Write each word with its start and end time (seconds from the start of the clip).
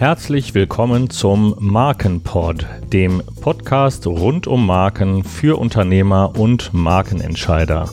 Herzlich 0.00 0.54
willkommen 0.54 1.10
zum 1.10 1.54
Markenpod, 1.58 2.64
dem 2.90 3.22
Podcast 3.42 4.06
rund 4.06 4.46
um 4.46 4.64
Marken 4.64 5.24
für 5.24 5.58
Unternehmer 5.60 6.38
und 6.38 6.72
Markenentscheider. 6.72 7.90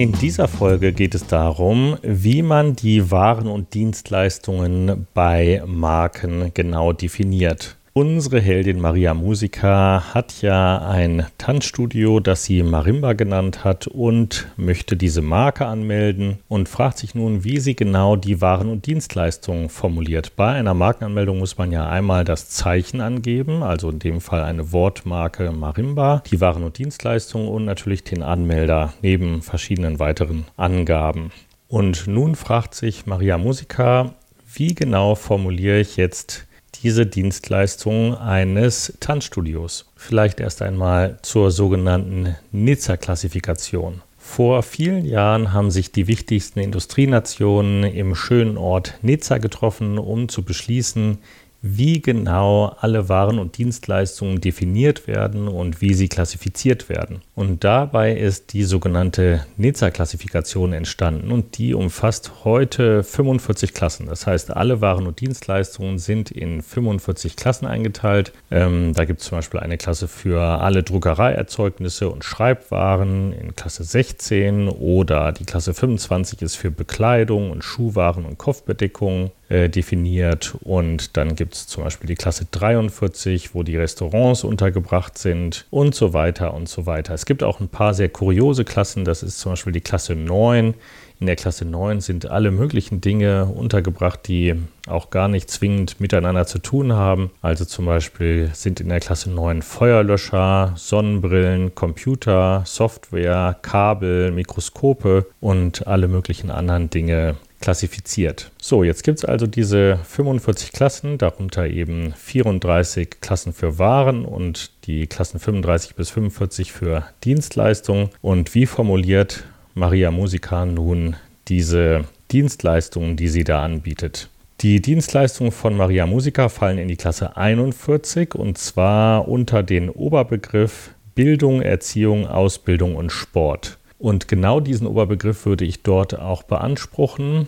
In 0.00 0.12
dieser 0.12 0.48
Folge 0.48 0.94
geht 0.94 1.14
es 1.14 1.26
darum, 1.26 1.98
wie 2.00 2.40
man 2.40 2.74
die 2.74 3.10
Waren 3.10 3.48
und 3.48 3.74
Dienstleistungen 3.74 5.06
bei 5.12 5.62
Marken 5.66 6.52
genau 6.54 6.94
definiert. 6.94 7.76
Unsere 8.00 8.40
Heldin 8.40 8.80
Maria 8.80 9.12
Musica 9.12 10.14
hat 10.14 10.40
ja 10.40 10.78
ein 10.88 11.26
Tanzstudio, 11.36 12.18
das 12.18 12.44
sie 12.44 12.62
Marimba 12.62 13.12
genannt 13.12 13.62
hat 13.62 13.88
und 13.88 14.48
möchte 14.56 14.96
diese 14.96 15.20
Marke 15.20 15.66
anmelden 15.66 16.38
und 16.48 16.70
fragt 16.70 16.96
sich 16.96 17.14
nun, 17.14 17.44
wie 17.44 17.60
sie 17.60 17.76
genau 17.76 18.16
die 18.16 18.40
Waren 18.40 18.70
und 18.70 18.86
Dienstleistungen 18.86 19.68
formuliert. 19.68 20.34
Bei 20.34 20.52
einer 20.52 20.72
Markenanmeldung 20.72 21.40
muss 21.40 21.58
man 21.58 21.72
ja 21.72 21.90
einmal 21.90 22.24
das 22.24 22.48
Zeichen 22.48 23.02
angeben, 23.02 23.62
also 23.62 23.90
in 23.90 23.98
dem 23.98 24.22
Fall 24.22 24.44
eine 24.44 24.72
Wortmarke 24.72 25.52
Marimba, 25.52 26.22
die 26.30 26.40
Waren 26.40 26.62
und 26.62 26.78
Dienstleistungen 26.78 27.48
und 27.48 27.66
natürlich 27.66 28.02
den 28.02 28.22
Anmelder 28.22 28.94
neben 29.02 29.42
verschiedenen 29.42 29.98
weiteren 29.98 30.46
Angaben. 30.56 31.32
Und 31.68 32.06
nun 32.06 32.34
fragt 32.34 32.74
sich 32.74 33.04
Maria 33.04 33.36
Musica, 33.36 34.14
wie 34.54 34.74
genau 34.74 35.16
formuliere 35.16 35.80
ich 35.80 35.98
jetzt 35.98 36.46
diese 36.82 37.06
Dienstleistung 37.06 38.16
eines 38.16 38.94
Tanzstudios. 39.00 39.90
Vielleicht 39.96 40.40
erst 40.40 40.62
einmal 40.62 41.18
zur 41.22 41.50
sogenannten 41.50 42.36
Nizza-Klassifikation. 42.52 44.02
Vor 44.18 44.62
vielen 44.62 45.04
Jahren 45.04 45.52
haben 45.52 45.70
sich 45.70 45.92
die 45.92 46.06
wichtigsten 46.06 46.60
Industrienationen 46.60 47.84
im 47.84 48.14
schönen 48.14 48.58
Ort 48.58 48.94
Nizza 49.02 49.38
getroffen, 49.38 49.98
um 49.98 50.28
zu 50.28 50.44
beschließen, 50.44 51.18
wie 51.62 52.00
genau 52.00 52.74
alle 52.80 53.08
Waren 53.08 53.38
und 53.38 53.58
Dienstleistungen 53.58 54.40
definiert 54.40 55.06
werden 55.06 55.46
und 55.48 55.80
wie 55.80 55.94
sie 55.94 56.08
klassifiziert 56.08 56.88
werden. 56.88 57.20
Und 57.34 57.64
dabei 57.64 58.16
ist 58.16 58.52
die 58.52 58.64
sogenannte 58.64 59.44
Nizza-Klassifikation 59.56 60.72
entstanden 60.72 61.30
und 61.30 61.58
die 61.58 61.74
umfasst 61.74 62.44
heute 62.44 63.02
45 63.02 63.74
Klassen. 63.74 64.06
Das 64.06 64.26
heißt, 64.26 64.56
alle 64.56 64.80
Waren 64.80 65.06
und 65.06 65.20
Dienstleistungen 65.20 65.98
sind 65.98 66.30
in 66.30 66.62
45 66.62 67.36
Klassen 67.36 67.66
eingeteilt. 67.66 68.32
Ähm, 68.50 68.94
da 68.94 69.04
gibt 69.04 69.20
es 69.20 69.26
zum 69.26 69.38
Beispiel 69.38 69.60
eine 69.60 69.76
Klasse 69.76 70.08
für 70.08 70.40
alle 70.40 70.82
Druckereierzeugnisse 70.82 72.08
und 72.08 72.24
Schreibwaren 72.24 73.32
in 73.32 73.54
Klasse 73.54 73.84
16 73.84 74.68
oder 74.68 75.32
die 75.32 75.44
Klasse 75.44 75.74
25 75.74 76.42
ist 76.42 76.56
für 76.56 76.70
Bekleidung 76.70 77.50
und 77.50 77.64
Schuhwaren 77.64 78.24
und 78.24 78.38
Kopfbedeckung 78.38 79.30
äh, 79.50 79.68
definiert 79.68 80.54
und 80.62 81.16
dann 81.16 81.34
gibt 81.34 81.54
es 81.54 81.66
zum 81.66 81.84
Beispiel 81.84 82.06
die 82.06 82.14
Klasse 82.14 82.46
43, 82.50 83.54
wo 83.54 83.64
die 83.64 83.76
Restaurants 83.76 84.44
untergebracht 84.44 85.18
sind 85.18 85.66
und 85.70 85.94
so 85.94 86.12
weiter 86.12 86.54
und 86.54 86.68
so 86.68 86.86
weiter. 86.86 87.14
Es 87.14 87.26
gibt 87.26 87.42
auch 87.42 87.60
ein 87.60 87.68
paar 87.68 87.92
sehr 87.92 88.08
kuriose 88.08 88.64
Klassen, 88.64 89.04
das 89.04 89.22
ist 89.24 89.40
zum 89.40 89.52
Beispiel 89.52 89.72
die 89.72 89.80
Klasse 89.80 90.14
9. 90.14 90.74
In 91.18 91.26
der 91.26 91.36
Klasse 91.36 91.66
9 91.66 92.00
sind 92.00 92.30
alle 92.30 92.50
möglichen 92.50 93.02
Dinge 93.02 93.44
untergebracht, 93.44 94.20
die 94.26 94.54
auch 94.86 95.10
gar 95.10 95.28
nicht 95.28 95.50
zwingend 95.50 96.00
miteinander 96.00 96.46
zu 96.46 96.60
tun 96.60 96.94
haben. 96.94 97.30
Also 97.42 97.66
zum 97.66 97.84
Beispiel 97.84 98.50
sind 98.54 98.80
in 98.80 98.88
der 98.88 99.00
Klasse 99.00 99.30
9 99.30 99.60
Feuerlöscher, 99.60 100.72
Sonnenbrillen, 100.76 101.74
Computer, 101.74 102.62
Software, 102.64 103.54
Kabel, 103.60 104.30
Mikroskope 104.30 105.26
und 105.40 105.86
alle 105.86 106.08
möglichen 106.08 106.50
anderen 106.50 106.88
Dinge 106.88 107.34
klassifiziert. 107.60 108.50
So, 108.60 108.82
jetzt 108.82 109.04
gibt 109.04 109.18
es 109.18 109.24
also 109.24 109.46
diese 109.46 109.98
45 110.04 110.72
Klassen, 110.72 111.18
darunter 111.18 111.66
eben 111.66 112.14
34 112.16 113.20
Klassen 113.20 113.52
für 113.52 113.78
Waren 113.78 114.24
und 114.24 114.72
die 114.86 115.06
Klassen 115.06 115.38
35 115.38 115.94
bis 115.94 116.10
45 116.10 116.72
für 116.72 117.04
Dienstleistungen. 117.22 118.08
Und 118.22 118.54
wie 118.54 118.66
formuliert 118.66 119.44
Maria 119.74 120.10
Musica 120.10 120.64
nun 120.64 121.16
diese 121.48 122.04
Dienstleistungen, 122.32 123.16
die 123.16 123.28
sie 123.28 123.44
da 123.44 123.62
anbietet? 123.62 124.28
Die 124.62 124.82
Dienstleistungen 124.82 125.52
von 125.52 125.74
Maria 125.74 126.06
Musica 126.06 126.50
fallen 126.50 126.78
in 126.78 126.88
die 126.88 126.96
Klasse 126.96 127.36
41 127.36 128.34
und 128.34 128.58
zwar 128.58 129.26
unter 129.26 129.62
den 129.62 129.88
Oberbegriff 129.88 130.90
Bildung, 131.14 131.62
Erziehung, 131.62 132.26
Ausbildung 132.26 132.96
und 132.96 133.10
Sport. 133.10 133.78
Und 134.00 134.28
genau 134.28 134.60
diesen 134.60 134.86
Oberbegriff 134.86 135.44
würde 135.44 135.66
ich 135.66 135.82
dort 135.82 136.18
auch 136.18 136.42
beanspruchen, 136.42 137.46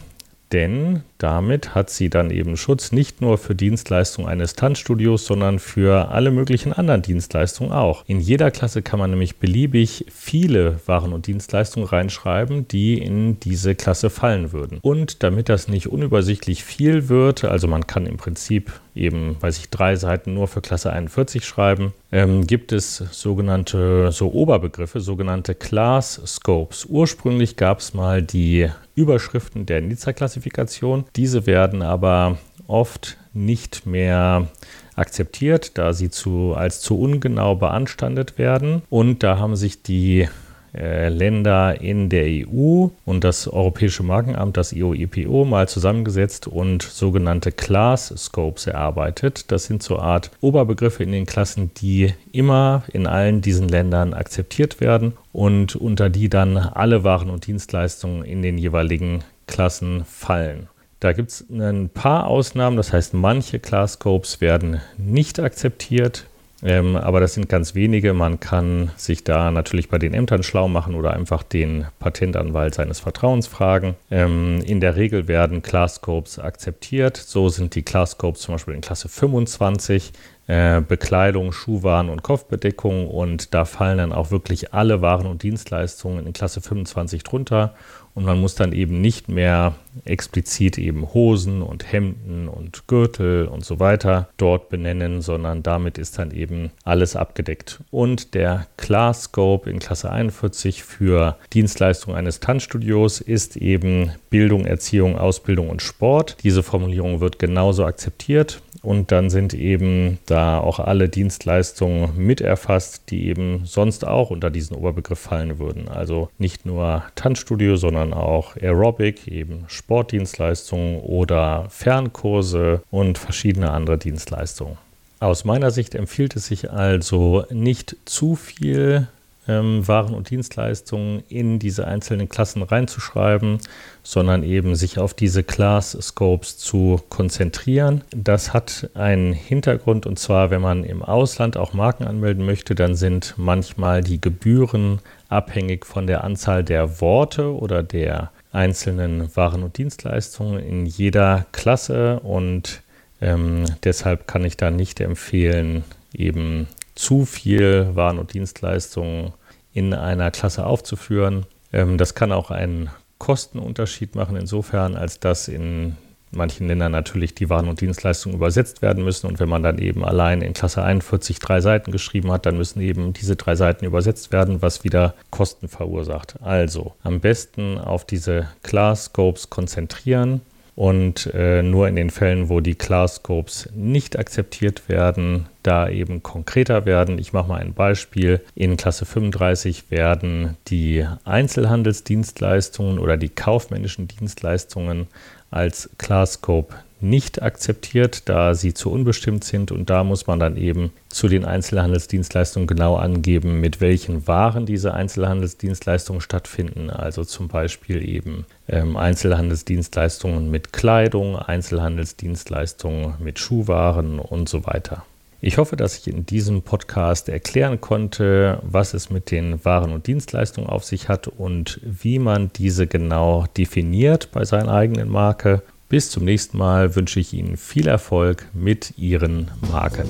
denn 0.53 1.03
damit 1.23 1.75
hat 1.75 1.89
sie 1.89 2.11
dann 2.11 2.31
eben 2.31 2.57
Schutz 2.57 2.91
nicht 2.91 3.21
nur 3.21 3.39
für 3.39 3.55
Dienstleistungen 3.55 4.29
eines 4.29 4.55
Tanzstudios, 4.55 5.25
sondern 5.25 5.59
für 5.61 6.09
alle 6.09 6.31
möglichen 6.31 6.73
anderen 6.73 7.03
Dienstleistungen 7.03 7.73
auch. 7.73 8.05
In 8.07 8.21
jeder 8.21 8.51
Klasse 8.51 8.83
kann 8.83 8.99
man 8.99 9.11
nämlich 9.11 9.37
beliebig 9.37 10.07
viele 10.11 10.81
Waren 10.87 11.13
und 11.13 11.29
Dienstleistungen 11.29 11.89
reinschreiben, 11.89 12.67
die 12.67 12.99
in 12.99 13.39
diese 13.39 13.75
Klasse 13.75 14.11
fallen 14.11 14.53
würden. 14.53 14.79
Und 14.83 15.23
damit 15.23 15.49
das 15.49 15.69
nicht 15.69 15.87
unübersichtlich 15.87 16.65
viel 16.65 17.09
wird, 17.09 17.45
also 17.45 17.69
man 17.69 17.87
kann 17.87 18.07
im 18.07 18.17
Prinzip 18.17 18.73
eben, 18.95 19.37
weiß 19.41 19.59
ich, 19.59 19.71
drei 19.71 19.97
Seiten 19.97 20.35
nur 20.35 20.49
für 20.49 20.61
Klasse 20.61 20.93
41 20.93 21.45
schreiben, 21.45 21.93
ähm, 22.11 22.47
gibt 22.47 22.73
es 22.73 22.97
sogenannte, 22.97 24.11
so 24.13 24.33
Oberbegriffe, 24.33 25.01
sogenannte 25.01 25.55
Class 25.55 26.21
Scopes. 26.27 26.85
Ursprünglich 26.87 27.57
gab 27.57 27.79
es 27.79 27.95
mal 27.95 28.23
die 28.23 28.69
Überschriften 28.95 29.65
der 29.65 29.81
Nizza-Klassifikation. 29.81 31.05
Diese 31.17 31.47
werden 31.47 31.83
aber 31.83 32.39
oft 32.67 33.17
nicht 33.35 33.87
mehr 33.87 34.49
akzeptiert, 34.95 35.79
da 35.79 35.93
sie 35.93 36.11
zu, 36.11 36.55
als 36.55 36.81
zu 36.81 36.99
ungenau 36.99 37.55
beanstandet 37.55 38.39
werden. 38.39 38.83
Und 38.91 39.23
da 39.23 39.39
haben 39.39 39.57
sich 39.57 39.83
die 39.83 40.29
äh, 40.75 41.09
Länder 41.09 41.81
in 41.81 42.09
der 42.09 42.25
EU 42.27 42.89
und 43.05 43.25
das 43.25 43.47
Europäische 43.47 44.03
Markenamt, 44.03 44.57
das 44.57 44.73
IOEPO, 44.73 45.45
mal 45.45 45.69
zusammengesetzt 45.69 46.47
und 46.47 46.83
sogenannte 46.83 47.53
Class 47.53 48.13
Scopes 48.17 48.67
erarbeitet. 48.67 49.51
Das 49.53 49.65
sind 49.65 49.83
so 49.83 49.99
Art 49.99 50.31
Oberbegriffe 50.41 51.03
in 51.03 51.13
den 51.13 51.27
Klassen, 51.27 51.73
die 51.77 52.15
immer 52.33 52.85
in 52.93 53.07
allen 53.07 53.43
diesen 53.43 53.69
Ländern 53.69 54.15
akzeptiert 54.15 54.81
werden 54.81 55.13
und 55.33 55.77
unter 55.77 56.09
die 56.09 56.31
dann 56.31 56.57
alle 56.57 57.05
Waren 57.05 57.29
und 57.29 57.47
Dienstleistungen 57.47 58.25
in 58.25 58.41
den 58.43 58.57
jeweiligen 58.57 59.25
Klassen 59.47 60.05
fallen. 60.07 60.69
Da 61.03 61.13
gibt 61.13 61.31
es 61.31 61.45
ein 61.51 61.89
paar 61.89 62.29
Ausnahmen, 62.29 62.77
das 62.77 62.93
heißt, 62.93 63.13
manche 63.13 63.59
Class 63.59 63.95
Scopes 63.95 64.41
werden 64.41 64.81
nicht 64.97 65.41
akzeptiert, 65.41 66.27
ähm, 66.63 66.95
aber 66.95 67.19
das 67.19 67.35
sind 67.35 67.49
ganz 67.49 67.75
wenige. 67.75 68.13
Man 68.13 68.39
kann 68.39 68.93
sich 68.97 69.25
da 69.25 69.51
natürlich 69.51 69.89
bei 69.89 69.99
den 69.99 70.15
Ämtern 70.15 70.45
schlau 70.45 70.69
machen 70.69 70.95
oder 70.95 71.13
einfach 71.13 71.43
den 71.43 71.87
Patentanwalt 71.99 72.77
seines 72.77 73.01
Vertrauens 73.01 73.49
fragen. 73.49 73.97
Ähm, 74.13 74.61
in 74.65 74.79
der 74.79 74.95
Regel 74.95 75.27
werden 75.27 75.63
Class 75.63 75.97
Scopes 75.97 76.39
akzeptiert. 76.39 77.17
So 77.17 77.49
sind 77.49 77.75
die 77.75 77.83
Class 77.83 78.13
Scopes 78.13 78.43
zum 78.43 78.55
Beispiel 78.55 78.75
in 78.75 78.81
Klasse 78.81 79.09
25 79.09 80.13
äh, 80.47 80.83
Bekleidung, 80.83 81.51
Schuhwaren 81.51 82.11
und 82.11 82.23
Kopfbedeckung 82.23 83.09
und 83.09 83.55
da 83.55 83.65
fallen 83.65 83.99
dann 83.99 84.13
auch 84.13 84.31
wirklich 84.31 84.73
alle 84.73 85.03
Waren 85.03 85.27
und 85.27 85.43
Dienstleistungen 85.43 86.25
in 86.27 86.33
Klasse 86.33 86.61
25 86.61 87.25
drunter 87.25 87.75
und 88.15 88.25
man 88.25 88.41
muss 88.41 88.55
dann 88.55 88.73
eben 88.73 89.01
nicht 89.01 89.29
mehr 89.29 89.75
explizit 90.05 90.79
eben 90.79 91.13
Hosen 91.13 91.63
und 91.63 91.93
Hemden 91.93 92.49
und 92.49 92.87
Gürtel 92.87 93.47
und 93.47 93.65
so 93.65 93.81
weiter 93.81 94.29
dort 94.37 94.69
benennen, 94.69 95.23
sondern 95.23 95.63
damit 95.63 95.99
ist 95.99 96.19
dann 96.19 96.31
eben 96.31 96.71
alles 96.85 97.17
abgedeckt. 97.17 97.81
Und 97.91 98.35
der 98.35 98.67
Class 98.77 99.25
Scope 99.25 99.71
in 99.71 99.79
Klasse 99.79 100.11
41 100.11 100.83
für 100.83 101.37
Dienstleistungen 101.53 102.17
eines 102.17 102.41
Tanzstudios 102.41 103.21
ist 103.21 103.57
eben 103.57 104.13
Bildung, 104.31 104.65
Erziehung, 104.65 105.19
Ausbildung 105.19 105.71
und 105.71 105.83
Sport. 105.83 106.37
Diese 106.43 106.63
Formulierung 106.63 107.21
wird 107.21 107.39
genauso 107.39 107.85
akzeptiert 107.85 108.63
und 108.83 109.13
dann 109.13 109.31
sind 109.31 109.55
eben 109.55 110.19
da 110.27 110.59
auch 110.59 110.81
alle 110.81 111.09
Dienstleistungen 111.09 112.11
mit 112.17 112.41
erfasst, 112.41 113.11
die 113.11 113.29
eben 113.29 113.63
sonst 113.65 114.07
auch 114.07 114.31
unter 114.31 114.51
diesen 114.51 114.77
Oberbegriff 114.77 115.21
fallen 115.21 115.59
würden. 115.59 115.89
Also 115.89 116.29
nicht 116.39 116.67
nur 116.67 117.05
Tanzstudio, 117.15 117.77
sondern 117.77 118.13
auch 118.13 118.57
Aerobic, 118.57 119.29
eben 119.29 119.65
Sport 119.69 119.82
Sportdienstleistungen 119.85 121.01
oder 121.01 121.67
Fernkurse 121.69 122.83
und 122.91 123.19
verschiedene 123.19 123.71
andere 123.71 123.99
Dienstleistungen. 123.99 124.79
Aus 125.21 125.45
meiner 125.45 125.71
Sicht 125.71 125.95
empfiehlt 125.95 126.35
es 126.37 126.47
sich 126.47 126.71
also 126.71 127.45
nicht 127.51 127.97
zu 128.05 128.35
viel 128.35 129.09
ähm, 129.49 129.87
Waren 129.87 130.15
und 130.15 130.31
Dienstleistungen 130.31 131.23
in 131.29 131.59
diese 131.59 131.87
einzelnen 131.87 132.29
Klassen 132.29 132.63
reinzuschreiben, 132.63 133.59
sondern 134.03 134.45
eben 134.45 134.75
sich 134.77 134.99
auf 134.99 135.15
diese 135.15 135.43
Class 135.43 135.97
Scopes 136.01 136.59
zu 136.59 137.01
konzentrieren. 137.09 138.03
Das 138.11 138.53
hat 138.53 138.91
einen 138.95 139.33
Hintergrund 139.33 140.07
und 140.07 140.19
zwar, 140.19 140.51
wenn 140.51 140.61
man 140.61 140.85
im 140.85 141.03
Ausland 141.03 141.57
auch 141.57 141.73
Marken 141.73 142.05
anmelden 142.05 142.47
möchte, 142.47 142.75
dann 142.75 142.95
sind 142.95 143.35
manchmal 143.37 144.03
die 144.03 144.21
Gebühren 144.21 145.01
abhängig 145.29 145.87
von 145.87 146.07
der 146.07 146.25
Anzahl 146.25 146.63
der 146.63 147.01
Worte 147.01 147.55
oder 147.55 147.83
der 147.83 148.31
einzelnen 148.53 149.35
Waren 149.35 149.63
und 149.63 149.79
Dienstleistungen 149.79 150.61
in 150.61 150.87
jeder 150.87 151.47
Klasse 151.53 152.21
und 152.21 152.83
ähm, 153.21 153.65
deshalb 153.83 154.27
kann 154.27 154.45
ich 154.45 154.57
da 154.57 154.71
nicht 154.71 155.01
empfehlen, 155.01 155.85
eben 156.13 156.69
zu 156.95 157.25
viel 157.25 157.91
Waren 157.95 158.19
und 158.19 158.35
Dienstleistungen 158.35 159.33
in 159.73 159.95
einer 159.95 160.31
Klasse 160.31 160.67
aufzuführen. 160.67 161.47
Ähm, 161.73 161.97
das 161.99 162.15
kann 162.15 162.33
auch 162.33 162.51
einen 162.51 162.91
Kostenunterschied 163.19 164.15
machen, 164.17 164.37
insofern, 164.37 164.97
als 164.97 165.21
dass 165.21 165.49
in 165.49 165.97
manchen 166.35 166.69
Ländern 166.69 166.93
natürlich 166.93 167.35
die 167.35 167.51
Waren 167.51 167.69
und 167.69 167.81
Dienstleistungen 167.81 168.37
übersetzt 168.37 168.83
werden 168.83 169.05
müssen. 169.05 169.27
Und 169.27 169.41
wenn 169.41 169.49
man 169.49 169.63
dann 169.63 169.79
eben 169.79 170.05
allein 170.05 170.43
in 170.43 170.53
Klasse 170.53 170.83
41 170.83 171.39
drei 171.39 171.61
Seiten 171.61 171.93
geschrieben 171.93 172.33
hat, 172.33 172.47
dann 172.47 172.57
müssen 172.57 172.81
eben 172.81 173.13
diese 173.13 173.37
drei 173.37 173.55
Seiten 173.55 173.85
übersetzt 173.85 174.33
werden, 174.33 174.63
was 174.63 174.85
wieder 174.85 175.15
Kosten 175.31 175.69
verursacht. 175.69 176.37
Also 176.43 176.95
am 177.03 177.21
besten 177.21 177.79
auf 177.79 178.05
diese 178.05 178.49
Class 178.63 179.05
Scopes 179.05 179.51
konzentrieren 179.51 180.41
und 180.75 181.27
äh, 181.35 181.63
nur 181.63 181.87
in 181.87 181.97
den 181.97 182.11
Fällen, 182.11 182.49
wo 182.49 182.61
die 182.61 182.75
Class 182.75 183.17
Scopes 183.17 183.69
nicht 183.75 184.19
akzeptiert 184.19 184.89
werden, 184.89 185.47
da 185.63 185.89
eben 185.89 186.23
konkreter 186.23 186.87
werden. 186.87 187.19
Ich 187.19 187.33
mache 187.33 187.49
mal 187.49 187.61
ein 187.61 187.75
Beispiel. 187.75 188.41
In 188.55 188.77
Klasse 188.77 189.05
35 189.05 189.91
werden 189.91 190.57
die 190.69 191.07
Einzelhandelsdienstleistungen 191.25 192.99
oder 192.99 193.17
die 193.19 193.29
kaufmännischen 193.29 194.09
Dienstleistungen 194.09 195.09
als 195.53 195.91
Class 195.99 196.35
Scope 196.35 196.75
nicht 197.03 197.43
akzeptiert, 197.43 198.29
da 198.29 198.55
sie 198.55 198.75
zu 198.75 198.91
unbestimmt 198.91 199.45
sind. 199.45 199.73
Und 199.73 199.91
da 199.91 200.05
muss 200.05 200.27
man 200.27 200.39
dann 200.39 200.57
eben 200.57 200.93
zu 201.09 201.29
den 201.29 201.45
Einzelhandelsdienstleistungen 201.45 202.67
genau 202.67 202.97
angeben, 202.97 203.61
mit 203.61 203.81
welchen 203.81 204.27
Waren 204.29 204.67
diese 204.67 204.95
Einzelhandelsdienstleistungen 204.95 206.21
stattfinden. 206.21 206.91
Also 206.91 207.25
zum 207.25 207.49
Beispiel 207.49 208.09
eben 208.09 208.47
ähm, 208.69 208.97
Einzelhandelsdienstleistungen 208.97 210.51
mit 210.51 210.73
Kleidung, 210.73 211.37
Einzelhandelsdienstleistungen 211.37 213.15
mit 213.19 213.39
Schuhwaren 213.39 214.19
und 214.21 214.49
so 214.49 214.65
weiter. 214.65 215.05
Ich 215.45 215.59
hoffe, 215.59 215.75
dass 215.75 215.99
ich 215.99 216.07
in 216.07 216.25
diesem 216.25 216.63
Podcast 216.63 217.29
erklären 217.29 217.81
konnte, 217.81 218.61
was 218.63 218.95
es 218.95 219.11
mit 219.11 219.33
den 219.33 219.65
Waren 219.65 219.93
und 219.93 220.07
Dienstleistungen 220.07 220.69
auf 220.69 220.85
sich 220.85 221.09
hat 221.09 221.27
und 221.27 221.81
wie 221.83 222.21
man 222.21 222.53
diese 222.53 222.87
genau 222.87 223.47
definiert 223.57 224.31
bei 224.31 224.45
seiner 224.45 224.73
eigenen 224.73 225.09
Marke 225.09 225.65
bis 225.89 226.11
zum 226.11 226.25
nächsten 226.25 226.59
Mal 226.59 226.95
wünsche 226.95 227.19
ich 227.19 227.35
Ihnen 227.35 227.57
viel 227.57 227.89
Erfolg 227.89 228.47
mit 228.55 228.97
Ihren 228.97 229.51
Marken. 229.73 230.07